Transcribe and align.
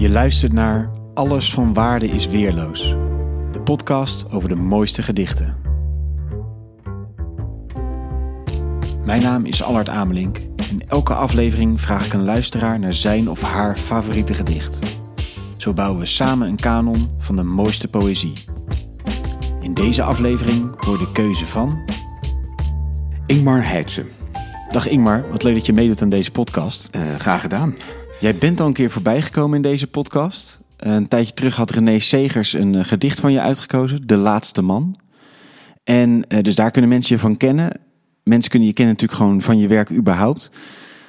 Je 0.00 0.10
luistert 0.10 0.52
naar 0.52 0.90
Alles 1.14 1.52
van 1.52 1.74
Waarde 1.74 2.06
is 2.06 2.26
Weerloos, 2.26 2.88
de 3.52 3.60
podcast 3.64 4.30
over 4.30 4.48
de 4.48 4.54
mooiste 4.54 5.02
gedichten. 5.02 5.56
Mijn 9.04 9.22
naam 9.22 9.44
is 9.44 9.62
Allard 9.62 9.88
Amelink. 9.88 10.38
In 10.70 10.82
elke 10.88 11.14
aflevering 11.14 11.80
vraag 11.80 12.06
ik 12.06 12.12
een 12.12 12.24
luisteraar 12.24 12.78
naar 12.78 12.94
zijn 12.94 13.30
of 13.30 13.42
haar 13.42 13.76
favoriete 13.76 14.34
gedicht. 14.34 14.78
Zo 15.56 15.72
bouwen 15.72 16.00
we 16.00 16.06
samen 16.06 16.48
een 16.48 16.56
kanon 16.56 17.08
van 17.18 17.36
de 17.36 17.42
mooiste 17.42 17.88
poëzie. 17.88 18.32
In 19.60 19.74
deze 19.74 20.02
aflevering 20.02 20.84
hoor 20.84 20.98
de 20.98 21.12
keuze 21.12 21.46
van. 21.46 21.78
Ingmar 23.26 23.66
Heidse. 23.66 24.04
Dag 24.70 24.88
Ingmar, 24.88 25.24
wat 25.30 25.42
leuk 25.42 25.54
dat 25.54 25.66
je 25.66 25.72
meedoet 25.72 26.02
aan 26.02 26.08
deze 26.08 26.30
podcast. 26.30 26.88
Uh, 26.92 27.02
graag 27.18 27.40
gedaan. 27.40 27.74
Jij 28.20 28.34
bent 28.34 28.60
al 28.60 28.66
een 28.66 28.72
keer 28.72 28.90
voorbijgekomen 28.90 29.56
in 29.56 29.62
deze 29.62 29.86
podcast. 29.86 30.60
Een 30.76 31.08
tijdje 31.08 31.34
terug 31.34 31.56
had 31.56 31.70
René 31.70 31.98
Segers 31.98 32.52
een 32.52 32.74
eh, 32.74 32.84
gedicht 32.84 33.20
van 33.20 33.32
je 33.32 33.40
uitgekozen, 33.40 34.06
De 34.06 34.16
Laatste 34.16 34.62
Man. 34.62 34.96
En 35.84 36.24
uh, 36.28 36.40
dus 36.42 36.54
daar 36.54 36.70
kunnen 36.70 36.90
mensen 36.90 37.14
je 37.14 37.20
van 37.20 37.36
kennen. 37.36 37.80
Mensen 38.22 38.50
kunnen 38.50 38.68
je 38.68 38.74
kennen 38.74 38.94
natuurlijk 38.94 39.20
gewoon 39.20 39.42
van 39.42 39.58
je 39.58 39.66
werk 39.66 39.90
überhaupt. 39.90 40.50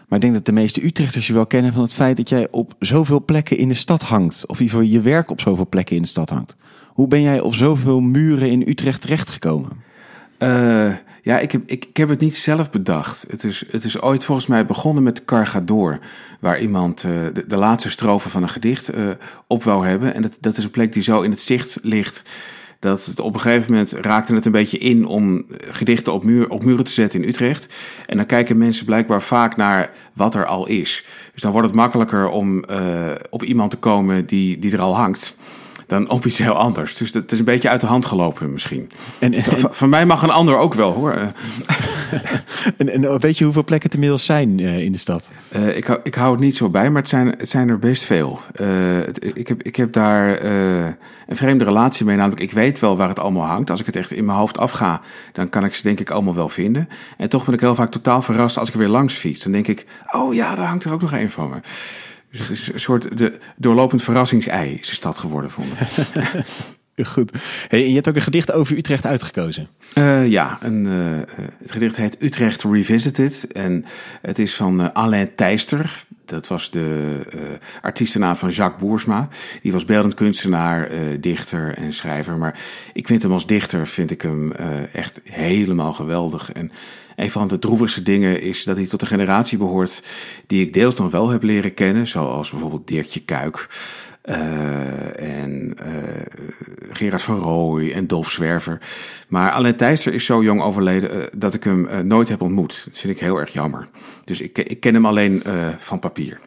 Maar 0.07 0.19
ik 0.19 0.21
denk 0.21 0.33
dat 0.33 0.45
de 0.45 0.51
meeste 0.51 0.85
Utrechters 0.85 1.27
je 1.27 1.33
wel 1.33 1.45
kennen 1.45 1.73
van 1.73 1.81
het 1.81 1.93
feit 1.93 2.17
dat 2.17 2.29
jij 2.29 2.47
op 2.51 2.73
zoveel 2.79 3.25
plekken 3.25 3.57
in 3.57 3.67
de 3.67 3.73
stad 3.73 4.01
hangt. 4.01 4.45
Of 4.45 4.59
in 4.59 4.89
je 4.89 5.01
werk 5.01 5.29
op 5.29 5.41
zoveel 5.41 5.67
plekken 5.69 5.95
in 5.95 6.01
de 6.01 6.07
stad 6.07 6.29
hangt. 6.29 6.55
Hoe 6.87 7.07
ben 7.07 7.21
jij 7.21 7.39
op 7.39 7.55
zoveel 7.55 7.99
muren 7.99 8.49
in 8.49 8.67
Utrecht 8.67 9.01
terechtgekomen? 9.01 9.69
Uh, 10.43 10.93
ja, 11.21 11.39
ik 11.39 11.51
heb, 11.51 11.61
ik, 11.65 11.85
ik, 11.85 11.97
heb 11.97 12.09
het 12.09 12.19
niet 12.19 12.35
zelf 12.35 12.69
bedacht. 12.69 13.25
Het 13.29 13.43
is, 13.43 13.63
het 13.69 13.83
is 13.83 14.01
ooit 14.01 14.23
volgens 14.23 14.47
mij 14.47 14.65
begonnen 14.65 15.03
met 15.03 15.25
Cargador. 15.25 15.99
Waar 16.39 16.61
iemand 16.61 17.01
de, 17.01 17.43
de, 17.47 17.57
laatste 17.57 17.89
strofe 17.89 18.29
van 18.29 18.43
een 18.43 18.49
gedicht 18.49 18.95
uh, 18.95 19.09
op 19.47 19.63
wou 19.63 19.87
hebben. 19.87 20.13
En 20.13 20.21
dat, 20.21 20.37
dat 20.39 20.57
is 20.57 20.63
een 20.63 20.71
plek 20.71 20.93
die 20.93 21.03
zo 21.03 21.21
in 21.21 21.31
het 21.31 21.41
zicht 21.41 21.79
ligt. 21.81 22.23
Dat 22.79 23.05
het 23.05 23.19
op 23.19 23.33
een 23.33 23.39
gegeven 23.39 23.71
moment 23.71 23.91
raakte 23.91 24.35
het 24.35 24.45
een 24.45 24.51
beetje 24.51 24.77
in 24.77 25.05
om 25.05 25.45
gedichten 25.49 26.13
op, 26.13 26.23
muur, 26.23 26.49
op 26.49 26.63
muren 26.63 26.85
te 26.85 26.91
zetten 26.91 27.21
in 27.21 27.29
Utrecht. 27.29 27.73
En 28.05 28.17
dan 28.17 28.25
kijken 28.25 28.57
mensen 28.57 28.85
blijkbaar 28.85 29.21
vaak 29.21 29.55
naar 29.55 29.91
wat 30.13 30.35
er 30.35 30.45
al 30.45 30.67
is. 30.67 31.05
Dus 31.33 31.41
dan 31.41 31.51
wordt 31.51 31.67
het 31.67 31.75
makkelijker 31.75 32.29
om 32.29 32.65
op 33.29 33.43
iemand 33.43 33.71
te 33.71 33.77
komen 33.77 34.25
die, 34.25 34.59
die 34.59 34.71
er 34.71 34.81
al 34.81 34.95
hangt 34.95 35.37
dan 35.91 36.09
op 36.09 36.25
iets 36.25 36.37
heel 36.37 36.53
anders. 36.53 36.97
Dus 36.97 37.13
het 37.13 37.31
is 37.31 37.39
een 37.39 37.45
beetje 37.45 37.69
uit 37.69 37.81
de 37.81 37.87
hand 37.87 38.05
gelopen 38.05 38.51
misschien. 38.51 38.91
En, 39.19 39.33
en, 39.33 39.43
van, 39.43 39.73
van, 39.73 39.89
mij 39.89 40.05
mag 40.05 40.23
een 40.23 40.29
ander 40.29 40.57
ook 40.57 40.73
wel 40.73 40.93
hoor. 40.93 41.13
en, 42.77 42.89
en 42.89 43.19
weet 43.19 43.37
je 43.37 43.43
hoeveel 43.43 43.63
plekken 43.63 43.85
het 43.85 43.93
inmiddels 43.93 44.25
zijn 44.25 44.57
uh, 44.57 44.77
in 44.77 44.91
de 44.91 44.97
stad? 44.97 45.29
Uh, 45.55 45.77
ik, 45.77 45.85
hou, 45.85 45.99
ik 46.03 46.15
hou 46.15 46.31
het 46.31 46.39
niet 46.39 46.55
zo 46.55 46.69
bij, 46.69 46.89
maar 46.89 47.01
het 47.01 47.09
zijn, 47.09 47.27
het 47.27 47.49
zijn 47.49 47.69
er 47.69 47.79
best 47.79 48.03
veel. 48.03 48.39
Uh, 48.61 48.67
het, 49.05 49.25
ik, 49.35 49.47
heb, 49.47 49.63
ik 49.63 49.75
heb 49.75 49.93
daar 49.93 50.45
een 50.45 51.35
vreemde 51.35 51.63
relatie 51.63 52.05
mee. 52.05 52.15
Namelijk, 52.15 52.41
ik 52.41 52.51
weet 52.51 52.79
wel 52.79 52.97
waar 52.97 53.09
het 53.09 53.19
allemaal 53.19 53.45
hangt. 53.45 53.69
Als 53.69 53.79
ik 53.79 53.85
het 53.85 53.95
echt 53.95 54.11
in 54.11 54.25
mijn 54.25 54.37
hoofd 54.37 54.57
afga, 54.57 55.01
dan 55.31 55.49
kan 55.49 55.65
ik 55.65 55.73
ze 55.73 55.83
denk 55.83 55.99
ik 55.99 56.09
allemaal 56.09 56.35
wel 56.35 56.49
vinden. 56.49 56.89
En 57.17 57.29
toch 57.29 57.45
ben 57.45 57.53
ik 57.53 57.59
heel 57.59 57.75
vaak 57.75 57.91
totaal 57.91 58.21
verrast 58.21 58.57
als 58.57 58.67
ik 58.67 58.73
er 58.73 58.79
weer 58.79 58.89
langs 58.89 59.13
fiets. 59.13 59.43
Dan 59.43 59.51
denk 59.51 59.67
ik, 59.67 59.85
oh 60.11 60.33
ja, 60.33 60.55
daar 60.55 60.67
hangt 60.67 60.83
er 60.85 60.93
ook 60.93 61.01
nog 61.01 61.13
een 61.13 61.29
van 61.29 61.49
me. 61.49 61.59
Dus 62.31 62.39
het 62.39 62.49
is 62.49 62.73
een 62.73 62.79
soort 62.79 63.17
de 63.17 63.37
doorlopend 63.57 64.03
verrassingsei 64.03 64.73
is 64.73 64.89
de 64.89 64.95
stad 64.95 65.17
geworden, 65.17 65.51
vond 65.51 65.67
ik. 65.71 65.87
Goed. 67.07 67.31
Hey, 67.67 67.87
je 67.87 67.93
hebt 67.93 68.07
ook 68.07 68.15
een 68.15 68.21
gedicht 68.21 68.51
over 68.51 68.77
Utrecht 68.77 69.05
uitgekozen. 69.05 69.67
Uh, 69.97 70.27
ja, 70.27 70.57
een, 70.61 70.85
uh, 70.85 71.19
het 71.59 71.71
gedicht 71.71 71.95
heet 71.95 72.23
Utrecht 72.23 72.63
Revisited. 72.63 73.47
En 73.51 73.85
het 74.21 74.39
is 74.39 74.55
van 74.55 74.81
uh, 74.81 74.87
Alain 74.93 75.35
Thijster. 75.35 76.05
Dat 76.31 76.47
was 76.47 76.69
de 76.69 77.19
artiestennaam 77.81 78.35
van 78.35 78.49
Jacques 78.49 78.81
Boersma. 78.81 79.27
Die 79.61 79.71
was 79.71 79.85
beeldend 79.85 80.13
kunstenaar, 80.13 80.89
dichter 81.19 81.77
en 81.77 81.93
schrijver. 81.93 82.37
Maar 82.37 82.59
ik 82.93 83.07
vind 83.07 83.21
hem 83.21 83.31
als 83.31 83.47
dichter 83.47 83.87
vind 83.87 84.11
ik 84.11 84.21
hem 84.21 84.51
echt 84.93 85.21
helemaal 85.23 85.93
geweldig. 85.93 86.51
En 86.51 86.71
een 87.15 87.31
van 87.31 87.47
de 87.47 87.59
droevigste 87.59 88.03
dingen 88.03 88.41
is 88.41 88.63
dat 88.63 88.75
hij 88.75 88.87
tot 88.87 89.01
een 89.01 89.07
generatie 89.07 89.57
behoort 89.57 90.03
die 90.47 90.65
ik 90.65 90.73
deels 90.73 90.95
dan 90.95 91.09
wel 91.09 91.29
heb 91.29 91.43
leren 91.43 91.73
kennen, 91.73 92.07
zoals 92.07 92.49
bijvoorbeeld 92.49 92.87
Dirkje 92.87 93.23
Kuik. 93.23 93.69
Uh, 94.25 95.19
en 95.19 95.73
uh, 95.79 95.87
Gerard 96.91 97.21
van 97.21 97.39
Rooij 97.39 97.93
en 97.93 98.07
Dolf 98.07 98.29
Zwerver. 98.29 98.81
Maar 99.27 99.51
Alain 99.51 99.75
Thijster 99.75 100.13
is 100.13 100.25
zo 100.25 100.43
jong 100.43 100.61
overleden 100.61 101.15
uh, 101.15 101.23
dat 101.35 101.53
ik 101.53 101.63
hem 101.63 102.07
nooit 102.07 102.29
heb 102.29 102.41
ontmoet. 102.41 102.85
Dat 102.85 102.97
vind 102.97 103.15
ik 103.15 103.19
heel 103.19 103.37
erg 103.37 103.53
jammer. 103.53 103.87
Dus 104.25 104.41
ik, 104.41 104.57
ik 104.57 104.79
ken 104.79 104.93
hem 104.93 105.05
alleen 105.05 105.43
van 105.77 105.99
papier. 105.99 106.39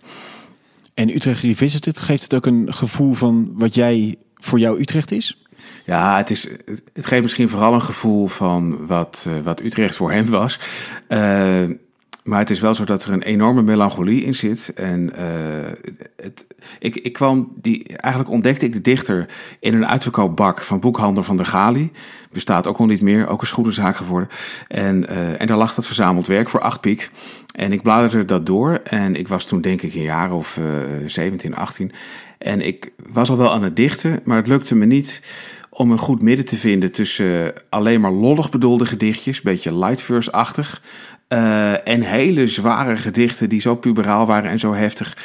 En 0.94 1.14
Utrecht 1.14 1.42
Revisited, 1.42 2.00
geeft 2.00 2.22
het 2.22 2.34
ook 2.34 2.46
een 2.46 2.74
gevoel 2.74 3.14
van 3.14 3.50
wat 3.54 3.74
jij 3.74 4.16
voor 4.34 4.58
jou 4.58 4.80
Utrecht 4.80 5.10
is? 5.10 5.44
Ja, 5.84 6.16
het, 6.16 6.30
is, 6.30 6.48
het 6.92 7.06
geeft 7.06 7.22
misschien 7.22 7.48
vooral 7.48 7.74
een 7.74 7.82
gevoel 7.82 8.26
van 8.26 8.86
wat, 8.86 9.28
wat 9.42 9.60
Utrecht 9.60 9.96
voor 9.96 10.12
hem 10.12 10.26
was. 10.26 10.58
Uh, 11.08 11.62
maar 12.24 12.38
het 12.38 12.50
is 12.50 12.60
wel 12.60 12.74
zo 12.74 12.84
dat 12.84 13.04
er 13.04 13.12
een 13.12 13.22
enorme 13.22 13.62
melancholie 13.62 14.24
in 14.24 14.34
zit. 14.34 14.72
En 14.74 15.10
uh, 15.12 15.92
het, 16.16 16.46
ik, 16.78 16.96
ik 16.96 17.12
kwam 17.12 17.52
die, 17.54 17.96
eigenlijk 17.96 18.32
ontdekte 18.32 18.66
ik 18.66 18.72
de 18.72 18.80
dichter 18.80 19.28
in 19.60 19.74
een 19.74 19.86
uitverkoopbak 19.86 20.62
van 20.62 20.80
boekhandel 20.80 21.22
van 21.22 21.36
der 21.36 21.46
Gali. 21.46 21.92
Bestaat 22.32 22.66
ook 22.66 22.78
al 22.78 22.86
niet 22.86 23.02
meer, 23.02 23.28
ook 23.28 23.40
een 23.40 23.46
schoenenzaak 23.46 23.96
geworden. 23.96 24.28
En, 24.68 25.06
uh, 25.10 25.40
en 25.40 25.46
daar 25.46 25.56
lag 25.56 25.74
dat 25.74 25.86
verzameld 25.86 26.26
werk 26.26 26.48
voor 26.48 26.60
acht 26.60 26.80
piek. 26.80 27.10
En 27.54 27.72
ik 27.72 27.82
bladerde 27.82 28.24
dat 28.24 28.46
door. 28.46 28.80
En 28.84 29.16
ik 29.16 29.28
was 29.28 29.44
toen 29.44 29.60
denk 29.60 29.82
ik 29.82 29.94
een 29.94 30.02
jaar 30.02 30.32
of 30.32 30.56
uh, 30.56 30.64
17, 31.06 31.56
18. 31.56 31.92
En 32.38 32.60
ik 32.66 32.92
was 33.12 33.30
al 33.30 33.36
wel 33.36 33.52
aan 33.52 33.62
het 33.62 33.76
dichten, 33.76 34.20
maar 34.24 34.36
het 34.36 34.46
lukte 34.46 34.74
me 34.74 34.84
niet 34.84 35.22
om 35.70 35.90
een 35.90 35.98
goed 35.98 36.22
midden 36.22 36.44
te 36.44 36.56
vinden 36.56 36.92
tussen 36.92 37.52
alleen 37.68 38.00
maar 38.00 38.12
lollig 38.12 38.50
bedoelde 38.50 38.86
gedichtjes, 38.86 39.40
beetje 39.40 39.78
lightverse-achtig, 39.78 40.82
uh, 41.28 41.88
en 41.88 42.00
hele 42.00 42.46
zware 42.46 42.96
gedichten 42.96 43.48
die 43.48 43.60
zo 43.60 43.76
puberaal 43.76 44.26
waren 44.26 44.50
en 44.50 44.58
zo 44.58 44.74
heftig 44.74 45.16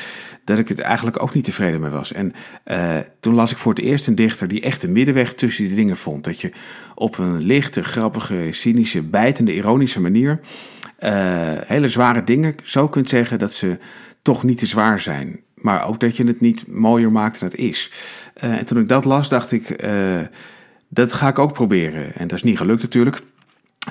dat 0.44 0.58
ik 0.58 0.68
het 0.68 0.80
eigenlijk 0.80 1.22
ook 1.22 1.34
niet 1.34 1.44
tevreden 1.44 1.82
mee 1.82 1.90
was. 1.90 2.14
En 2.14 2.34
uh, 2.66 2.98
toen 3.20 3.34
las 3.34 3.52
ik 3.52 3.58
voor 3.58 3.74
het 3.74 3.84
eerst 3.84 4.08
een 4.08 4.16
dichter 4.16 4.48
die 4.48 4.62
echt 4.62 4.84
een 4.84 4.92
middenweg 4.92 5.34
tussen 5.34 5.68
die 5.68 5.76
dingen 5.76 5.98
vond. 5.98 6.24
Dat 6.24 6.42
je 6.42 6.52
op 6.96 7.18
een 7.18 7.38
lichte, 7.38 7.84
grappige, 7.84 8.48
cynische, 8.52 9.02
bijtende, 9.02 9.56
ironische 9.56 10.02
manier 10.02 10.40
uh, 11.00 11.10
hele 11.66 11.88
zware 11.88 12.24
dingen 12.24 12.56
zo 12.64 12.88
kunt 12.88 13.10
zeggen 13.10 13.40
dat 13.40 13.54
ze 13.54 13.78
toch 14.22 14.44
niet 14.44 14.58
te 14.58 14.66
zwaar 14.66 15.00
zijn. 15.00 15.40
Maar 15.56 15.88
ook 15.88 16.00
dat 16.00 16.18
je 16.18 16.24
het 16.24 16.42
niet 16.42 16.68
mooier 16.68 17.12
maakt 17.12 17.40
dan 17.40 17.50
het 17.50 17.58
is. 17.58 17.92
En 18.34 18.66
toen 18.66 18.80
ik 18.80 18.88
dat 18.88 19.06
las, 19.06 19.30
dacht 19.30 19.52
ik, 19.52 19.88
dat 20.88 21.14
ga 21.14 21.28
ik 21.28 21.40
ook 21.40 21.54
proberen. 21.54 22.16
En 22.16 22.28
dat 22.28 22.38
is 22.38 22.44
niet 22.44 22.58
gelukt 22.58 22.81
natuurlijk. 22.81 23.22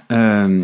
Uh, 0.09 0.63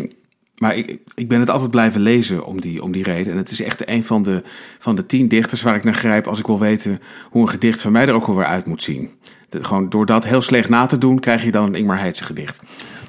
maar 0.57 0.75
ik, 0.75 0.99
ik 1.15 1.27
ben 1.27 1.39
het 1.39 1.49
altijd 1.49 1.71
blijven 1.71 2.01
lezen 2.01 2.45
om 2.45 2.61
die, 2.61 2.83
om 2.83 2.91
die 2.91 3.03
reden. 3.03 3.31
En 3.31 3.37
het 3.37 3.51
is 3.51 3.61
echt 3.61 3.89
een 3.89 4.03
van 4.03 4.21
de, 4.21 4.43
van 4.79 4.95
de 4.95 5.05
tien 5.05 5.27
dichters 5.27 5.61
waar 5.61 5.75
ik 5.75 5.83
naar 5.83 5.93
grijp 5.93 6.27
als 6.27 6.39
ik 6.39 6.47
wil 6.47 6.59
weten 6.59 6.99
hoe 7.29 7.41
een 7.41 7.49
gedicht 7.49 7.81
van 7.81 7.91
mij 7.91 8.07
er 8.07 8.13
ook 8.13 8.27
alweer 8.27 8.45
uit 8.45 8.65
moet 8.65 8.83
zien. 8.83 9.11
De, 9.49 9.63
gewoon 9.63 9.89
door 9.89 10.05
dat 10.05 10.25
heel 10.25 10.41
slecht 10.41 10.69
na 10.69 10.85
te 10.85 10.97
doen, 10.97 11.19
krijg 11.19 11.43
je 11.43 11.51
dan 11.51 11.67
een 11.67 11.75
Ingmar 11.75 11.99
Heidse 11.99 12.23
gedicht. 12.23 12.61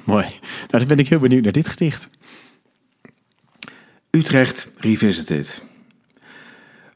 Mooi. 0.03 0.25
Nou, 0.25 0.67
dan 0.69 0.87
ben 0.87 0.99
ik 0.99 1.09
heel 1.09 1.19
benieuwd 1.19 1.43
naar 1.43 1.51
dit 1.51 1.67
gedicht. 1.67 2.09
Utrecht 4.11 4.71
Revisited. 4.77 5.63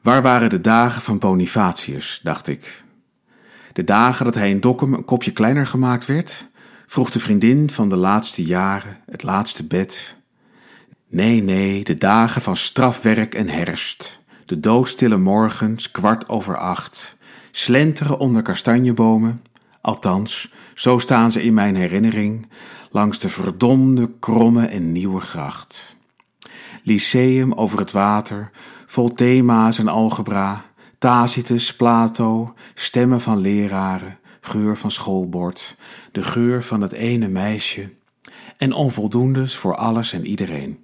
Waar 0.02 0.22
waren 0.22 0.50
de 0.50 0.60
dagen 0.60 1.02
van 1.02 1.18
Bonifatius, 1.18 2.20
dacht 2.22 2.48
ik. 2.48 2.82
De 3.72 3.84
dagen 3.84 4.24
dat 4.24 4.34
hij 4.34 4.50
in 4.50 4.60
Dokkum 4.60 4.94
een 4.94 5.04
kopje 5.04 5.30
kleiner 5.30 5.66
gemaakt 5.66 6.06
werd, 6.06 6.48
vroeg 6.86 7.10
de 7.10 7.20
vriendin 7.20 7.70
van 7.70 7.88
de 7.88 7.96
laatste 7.96 8.44
jaren, 8.44 8.98
het 9.06 9.22
laatste 9.22 9.66
bed. 9.66 10.14
Nee, 11.12 11.42
nee, 11.42 11.84
de 11.84 11.94
dagen 11.94 12.42
van 12.42 12.56
strafwerk 12.56 13.34
en 13.34 13.48
herfst, 13.48 14.20
de 14.44 14.60
doodstille 14.60 15.16
morgens, 15.16 15.90
kwart 15.90 16.28
over 16.28 16.58
acht, 16.58 17.16
slenteren 17.50 18.18
onder 18.18 18.42
kastanjebomen, 18.42 19.42
althans, 19.80 20.52
zo 20.74 20.98
staan 20.98 21.32
ze 21.32 21.42
in 21.42 21.54
mijn 21.54 21.76
herinnering, 21.76 22.48
langs 22.90 23.18
de 23.18 23.28
verdomde, 23.28 24.10
kromme 24.20 24.66
en 24.66 24.92
nieuwe 24.92 25.20
gracht. 25.20 25.96
Lyceum 26.82 27.52
over 27.52 27.78
het 27.78 27.92
water, 27.92 28.50
vol 28.86 29.12
thema's 29.12 29.78
en 29.78 29.88
algebra, 29.88 30.64
Tacitus, 30.98 31.76
Plato, 31.76 32.54
stemmen 32.74 33.20
van 33.20 33.38
leraren, 33.38 34.18
geur 34.40 34.76
van 34.76 34.90
schoolbord, 34.90 35.76
de 36.12 36.22
geur 36.22 36.62
van 36.62 36.80
het 36.80 36.92
ene 36.92 37.28
meisje. 37.28 37.92
En 38.56 38.72
onvoldoendes 38.72 39.56
voor 39.56 39.76
alles 39.76 40.12
en 40.12 40.26
iedereen. 40.26 40.81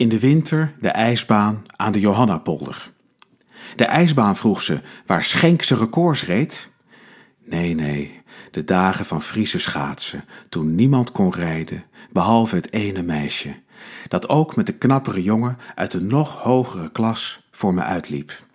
In 0.00 0.08
de 0.08 0.20
winter 0.20 0.74
de 0.78 0.88
ijsbaan 0.88 1.62
aan 1.76 1.92
de 1.92 2.00
Johannapolder. 2.00 2.90
De 3.76 3.84
ijsbaan 3.84 4.36
vroeg 4.36 4.62
ze 4.62 4.80
waar 5.06 5.24
Schenkse 5.24 5.76
records 5.76 6.24
reed. 6.24 6.70
Nee, 7.44 7.74
nee, 7.74 8.22
de 8.50 8.64
dagen 8.64 9.04
van 9.04 9.22
Friese 9.22 9.58
schaatsen, 9.58 10.24
toen 10.48 10.74
niemand 10.74 11.12
kon 11.12 11.32
rijden, 11.32 11.84
behalve 12.10 12.56
het 12.56 12.72
ene 12.72 13.02
meisje, 13.02 13.54
dat 14.08 14.28
ook 14.28 14.56
met 14.56 14.66
de 14.66 14.78
knappere 14.78 15.22
jongen 15.22 15.58
uit 15.74 15.90
de 15.90 16.00
nog 16.00 16.36
hogere 16.36 16.90
klas 16.90 17.48
voor 17.50 17.74
me 17.74 17.82
uitliep. 17.82 18.46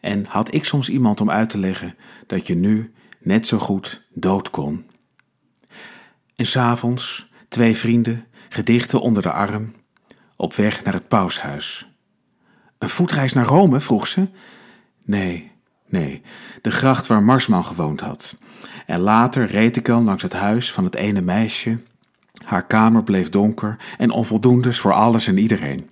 En 0.00 0.24
had 0.28 0.54
ik 0.54 0.64
soms 0.64 0.88
iemand 0.88 1.20
om 1.20 1.30
uit 1.30 1.50
te 1.50 1.58
leggen 1.58 1.96
dat 2.26 2.46
je 2.46 2.54
nu 2.54 2.92
net 3.20 3.46
zo 3.46 3.58
goed 3.58 4.06
dood 4.14 4.50
kon. 4.50 4.86
En 6.36 6.46
s'avonds 6.46 7.30
twee 7.48 7.76
vrienden, 7.76 8.26
gedichten 8.48 9.00
onder 9.00 9.22
de 9.22 9.32
arm, 9.32 9.72
op 10.42 10.54
weg 10.54 10.84
naar 10.84 10.92
het 10.92 11.08
paushuis. 11.08 11.90
Een 12.78 12.88
voetreis 12.88 13.32
naar 13.32 13.44
Rome, 13.44 13.80
vroeg 13.80 14.06
ze. 14.06 14.28
Nee, 15.04 15.52
nee, 15.88 16.22
de 16.62 16.70
gracht 16.70 17.06
waar 17.06 17.22
Marsman 17.22 17.64
gewoond 17.64 18.00
had. 18.00 18.36
En 18.86 19.00
later 19.00 19.46
reed 19.46 19.76
ik 19.76 19.84
dan 19.84 20.04
langs 20.04 20.22
het 20.22 20.32
huis 20.32 20.72
van 20.72 20.84
het 20.84 20.94
ene 20.94 21.20
meisje. 21.20 21.80
Haar 22.44 22.66
kamer 22.66 23.02
bleef 23.02 23.28
donker 23.28 23.76
en 23.98 24.10
onvoldoendes 24.10 24.78
voor 24.78 24.92
alles 24.92 25.26
en 25.26 25.38
iedereen. 25.38 25.90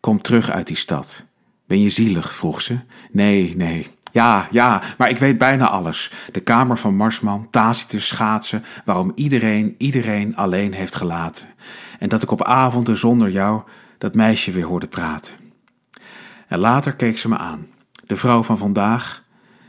Kom 0.00 0.22
terug 0.22 0.50
uit 0.50 0.66
die 0.66 0.76
stad. 0.76 1.24
Ben 1.66 1.80
je 1.80 1.88
zielig? 1.88 2.34
vroeg 2.34 2.62
ze. 2.62 2.78
Nee, 3.10 3.56
nee. 3.56 3.86
Ja, 4.12 4.48
ja, 4.50 4.82
maar 4.98 5.10
ik 5.10 5.18
weet 5.18 5.38
bijna 5.38 5.68
alles. 5.68 6.12
De 6.32 6.40
kamer 6.40 6.78
van 6.78 6.96
Marsman, 6.96 7.50
Tacitus 7.50 8.06
schaatsen, 8.06 8.64
waarom 8.84 9.12
iedereen 9.14 9.74
iedereen 9.78 10.36
alleen 10.36 10.72
heeft 10.72 10.94
gelaten. 10.94 11.46
En 11.98 12.08
dat 12.08 12.22
ik 12.22 12.30
op 12.30 12.44
avonden 12.44 12.96
zonder 12.96 13.30
jou 13.30 13.62
dat 13.98 14.14
meisje 14.14 14.50
weer 14.50 14.66
hoorde 14.66 14.88
praten. 14.88 15.34
En 16.48 16.58
later 16.58 16.94
keek 16.94 17.18
ze 17.18 17.28
me 17.28 17.36
aan, 17.36 17.66
de 18.06 18.16
vrouw 18.16 18.42
van 18.42 18.58
vandaag 18.58 19.24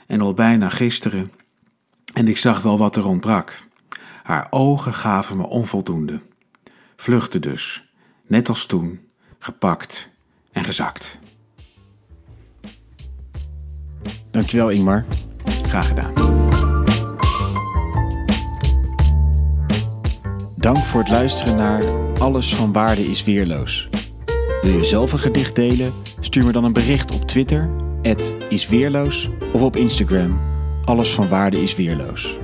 en 0.08 0.22
al 0.22 0.34
bijna 0.34 0.70
gisteren, 0.70 1.32
en 2.14 2.28
ik 2.28 2.38
zag 2.38 2.62
wel 2.62 2.78
wat 2.78 2.96
er 2.96 3.06
ontbrak. 3.06 3.54
Haar 4.24 4.48
ogen 4.50 4.94
gaven 4.94 5.38
me 5.38 5.48
onvoldoende. 5.48 6.22
Vluchtte 6.96 7.40
dus, 7.40 7.92
net 8.28 8.50
als 8.50 8.66
toen, 8.66 9.00
gepakt 9.40 10.10
en 10.52 10.64
gezakt. 10.64 11.20
Dankjewel 14.32 14.70
Ingmar. 14.70 15.06
Graag 15.64 15.88
gedaan. 15.88 16.14
Dank 20.56 20.78
voor 20.78 21.00
het 21.00 21.10
luisteren 21.10 21.56
naar 21.56 21.84
Alles 22.20 22.56
van 22.56 22.74
Waarde 22.74 23.02
is 23.02 23.24
Weerloos. 23.24 23.90
Wil 24.62 24.72
je 24.72 24.84
zelf 24.84 25.12
een 25.12 25.20
gedicht 25.20 25.56
delen? 25.56 25.94
Stuur 26.20 26.46
me 26.46 26.52
dan 26.52 26.64
een 26.64 26.74
bericht 26.74 27.16
op 27.16 27.22
Twitter, 27.22 27.70
isweerloos, 28.50 29.30
of 29.54 29.62
op 29.62 29.76
Instagram, 29.76 30.40
Alles 30.86 31.14
van 31.14 31.30
Waarde 31.30 31.62
is 31.62 31.76
Weerloos. 31.76 32.38